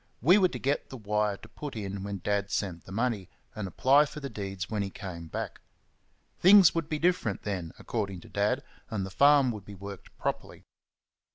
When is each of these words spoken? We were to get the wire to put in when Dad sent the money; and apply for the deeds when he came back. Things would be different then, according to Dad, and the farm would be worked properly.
We 0.19 0.39
were 0.39 0.47
to 0.47 0.57
get 0.57 0.89
the 0.89 0.97
wire 0.97 1.37
to 1.37 1.47
put 1.47 1.75
in 1.75 2.01
when 2.01 2.21
Dad 2.23 2.49
sent 2.49 2.85
the 2.85 2.91
money; 2.91 3.29
and 3.53 3.67
apply 3.67 4.05
for 4.07 4.19
the 4.19 4.31
deeds 4.31 4.67
when 4.67 4.81
he 4.81 4.89
came 4.89 5.27
back. 5.27 5.61
Things 6.39 6.73
would 6.73 6.89
be 6.89 6.97
different 6.97 7.43
then, 7.43 7.71
according 7.77 8.21
to 8.21 8.27
Dad, 8.29 8.63
and 8.89 9.05
the 9.05 9.11
farm 9.11 9.51
would 9.51 9.63
be 9.63 9.75
worked 9.75 10.17
properly. 10.17 10.65